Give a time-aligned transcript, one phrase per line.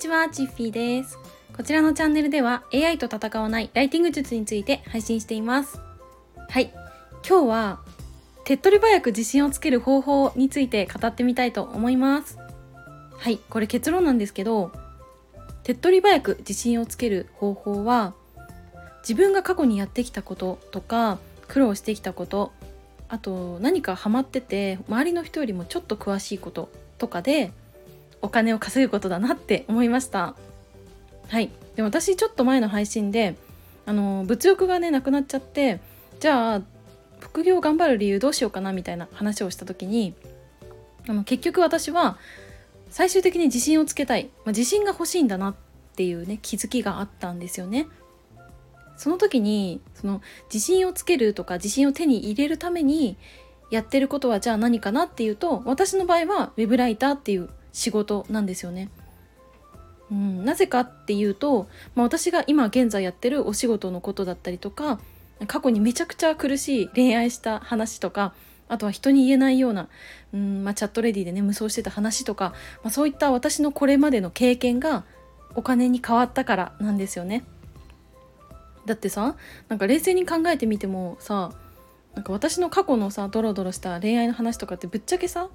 [0.00, 1.18] ちは、チッフィーです。
[1.54, 5.78] こちらのチャンネルでは AI と戦わないライティング術について配信しています。
[6.48, 6.72] はい、
[7.28, 7.80] 今日は
[8.44, 12.38] 手っ取り早く自信をつける方法について語ってみたいと思います。
[13.18, 14.72] はい、これ結論なんですけど、
[15.64, 18.14] 手っ取り早く自信をつける方法は
[19.02, 22.52] 自分が過去にやってきたこととか苦労してきたこと
[23.10, 27.52] あと何かハマってて周りの人よりもちょっと詳しいこととかで
[28.22, 30.34] お金を稼ぐことだなって思いました。
[31.28, 31.50] はい。
[31.76, 33.36] で私ちょっと前の配信で
[33.86, 35.80] あの物欲がねなくなっちゃって
[36.18, 36.62] じゃあ
[37.20, 40.14] 副業頑張る理由どうしようかなみたいな話をした時に
[41.08, 42.18] あの結局私は
[42.90, 45.54] 最終的に自信をつけたい、まあ、自信が欲しいんだなっ
[45.96, 47.86] ていうね気づきがあったんですよね。
[48.96, 50.20] その時にその
[50.52, 53.16] 自信をつけるとか自信を手に入れるために
[53.70, 58.88] やってることはじゃあ何かなっていうと私の場合はウェブライターっていう仕事なんですよね。
[60.10, 64.98] うん、なぜかっていうと、まあ、私が今現在やってるお仕事のことだったりとか
[65.46, 68.34] 過去にめちゃくちゃ苦しい恋愛した話とか
[68.68, 69.88] あとは人に言えないような、
[70.32, 75.04] うんまあ、チャットレディでね無双してた話とか、まあ、そういった私のこれまでの経験が
[75.54, 77.44] お金に変わったからなんですよね。
[78.86, 79.36] だってさ
[79.68, 81.52] なんか冷静に考えてみてもさ
[82.14, 85.48] なんか私の過去のさドロドロした恋愛の話とかってぶっちゃけさ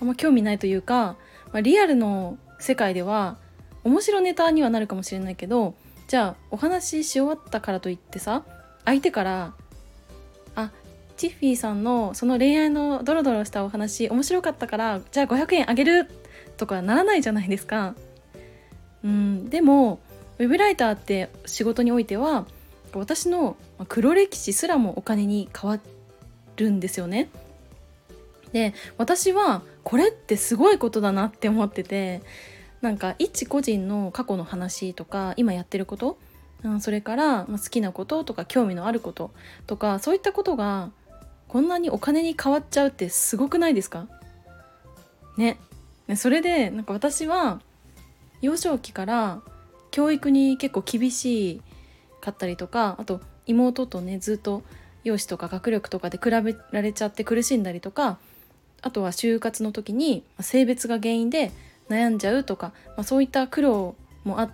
[0.00, 1.16] あんま興味ないというか、
[1.52, 3.36] まあ、リアルの世界では
[3.84, 5.74] 面白ネタにはなるかもしれないけど
[6.08, 8.44] じゃあお話しし終わったからといってさ
[8.84, 9.54] 相手から
[10.54, 10.70] 「あ
[11.16, 16.08] チッフィーさんのその恋愛のドロドロしたお話面白かったからじゃあ500円あげる」
[16.56, 17.94] とかならないじゃないですか。
[19.04, 20.00] うんでも
[20.38, 22.46] ウェブライターって仕事においては
[22.92, 23.56] 私の
[23.88, 25.78] 黒歴史すらもお金に変わ
[26.56, 27.28] るんですよね。
[28.52, 32.20] で私はこれってすごいことだなって思ってて
[32.80, 36.18] なんか一個人の過去の話とか今やってること
[36.80, 39.30] それから好きなこととか興味のあること
[39.68, 40.90] とかそういったことが
[41.46, 44.08] こんなにお金に変わっちゃうってすごくないですか？
[45.36, 45.60] ね
[46.16, 47.60] それでなんか私は
[48.42, 49.40] 幼少期から
[49.92, 51.62] 教育に結構厳し
[52.20, 54.64] かったりとかあと妹とねずっと
[55.04, 58.18] 容姿とか学力とかで比べられちゃって苦しんだりとか
[58.82, 61.50] あとは就活の時に性別が原因で
[61.88, 64.50] 悩んじゃうとか、まあ、そういった苦労もあっ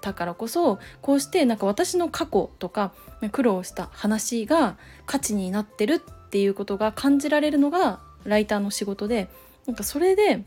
[0.00, 2.92] たからこそこうしてなんか私の過去とか
[3.32, 4.76] 苦労した話が
[5.06, 9.28] 価値になってるっていうことが感じられるのがライターの仕事で
[9.66, 10.44] なんかそれで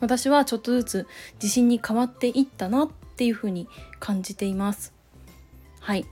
[0.00, 3.68] 私はちょっとずつ自信に変わっていったなっていうふうに
[3.98, 4.94] 感じています。
[5.80, 6.06] はい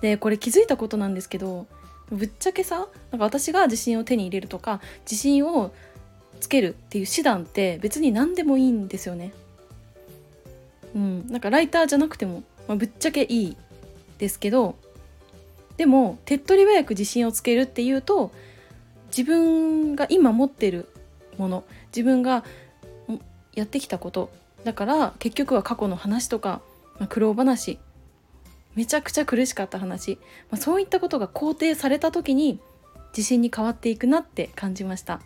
[0.00, 1.66] でこれ気づいたことなんですけど
[2.10, 5.72] ぶっちゃけさなんか私が自信を手に入れるとか自信を
[6.40, 9.32] つけるっていう手段って別に何でもいいんですよね。
[10.94, 13.56] うん、なんかライターじゃなくても、まあ、ぶっちゃけいい
[14.18, 14.76] ですけど
[15.76, 18.32] でも手っ取り早く自信をつけるっていうと
[19.08, 20.88] 自分が今持ってる
[21.36, 22.42] もの自分が
[23.54, 24.30] やってきたこと
[24.64, 26.62] だから結局は過去の話とか、
[26.98, 27.78] まあ、苦労話
[28.78, 30.20] めちゃくちゃ苦しかった話、
[30.52, 32.60] まあ、そういったことが肯定された時に
[33.08, 35.20] 自信に変わっていくなって感じました。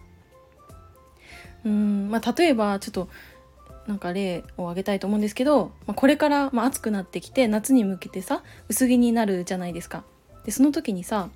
[1.66, 3.10] うんまあ例えばちょっと
[3.86, 10.02] なんか例を挙げたいと思うんですけど、まあ、これからまあ暑くなってきて夏に向けてさ薄着になるじゃないですか。
[10.46, 11.28] でその時にさ、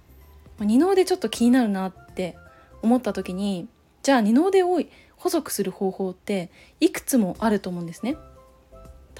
[0.56, 2.38] まあ、二の腕ちょっと気になるなって
[2.80, 3.68] 思った時に
[4.02, 4.80] じゃあ二の腕を
[5.18, 6.50] 細くする方法って
[6.80, 8.16] いくつもあると思うんですね。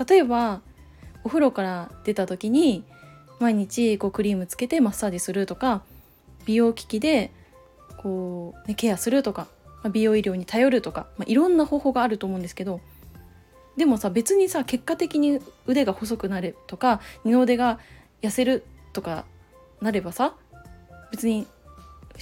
[0.09, 0.63] 例えば
[1.27, 2.85] お風呂から出た時に
[3.41, 5.83] 毎日こうクリームつけてマッサージするとか
[6.45, 7.33] 美容機器で
[7.97, 9.49] こう、ね、ケアするとか
[9.83, 12.81] ま美容医療に頼るとか、まあ、いろんな方法があると思うんですけど
[13.77, 17.81] でもさ別にさ結果的に腕が細くなるとか二の腕が
[18.23, 19.25] 痩せるとか
[19.81, 20.37] なればさ
[21.11, 21.49] 別に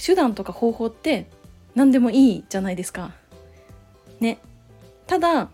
[0.03, 1.29] 手段とか方法って
[1.75, 3.11] 何でもいいじゃないですか。
[4.19, 4.39] ね。
[5.05, 5.49] ただ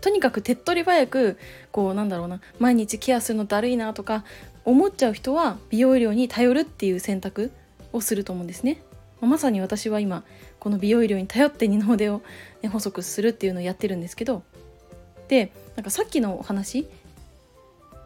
[0.00, 1.38] とにかく手っ取り早く
[1.72, 4.24] こうなんだろうな毎日ケアするのだるいなとか
[4.64, 7.50] 思っちゃう人は美容医療に頼るっていう選択
[7.92, 8.82] をすると思うんですね。
[9.20, 10.22] まさに私は今
[10.60, 12.22] この美容医療に頼って二の腕を、
[12.62, 14.42] ね、細くするっていうのをやってるんですけど
[15.26, 16.86] でなんかさっきのお話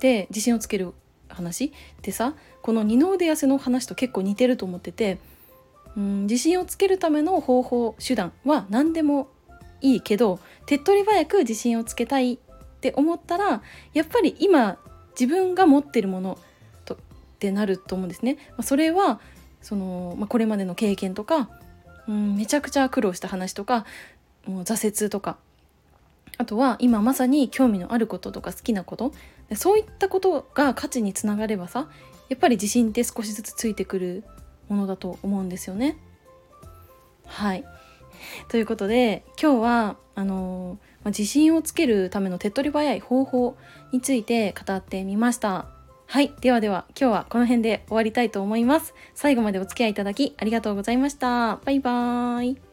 [0.00, 0.94] で自信をつける
[1.28, 5.18] 話ってさこの二の腕痩せの話と結構似てると思ってて
[5.96, 9.28] うん自信をつけるための方法手段は何でも
[9.82, 12.38] いいけど手っ取り早く自信をつけたいっ
[12.80, 13.62] て思ったら
[13.92, 14.78] やっぱり今
[15.18, 16.38] 自分が持ってるもの
[16.84, 16.98] とっ
[17.38, 18.38] てなると思うんですね。
[18.50, 19.20] まあ、それは
[19.60, 21.50] その、まあ、これまでの経験とか
[22.08, 23.84] うんめちゃくちゃ苦労した話とか
[24.46, 25.36] もう挫折とか
[26.38, 29.12] あとは今まさに興味のあることとか好きなこと
[29.54, 31.88] そういったことが価値につながればさ
[32.28, 34.24] やっぱり自信って少しずつついてくる
[34.68, 35.98] ものだと思うんですよね。
[37.26, 37.64] はい
[38.48, 43.56] ということで今日はあのま自信をつけるための手っ取り早い方法
[43.92, 45.66] について語ってみました。
[46.06, 46.30] はい。
[46.42, 48.94] ではでは、今日はこの辺で終わりたいと思います。
[49.14, 51.56] 最後までお付き合いいただきありがとうございました。
[51.64, 52.71] バイバーイ。